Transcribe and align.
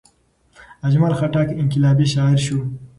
اجمل 0.87 1.13
خټک 1.19 1.47
انقلابي 1.61 2.05
شاعر 2.13 2.39
شو. 2.45 2.59